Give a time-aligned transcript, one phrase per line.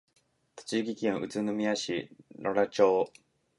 [0.55, 2.09] 栃木県宇都宮市
[2.39, 3.11] 鐺山町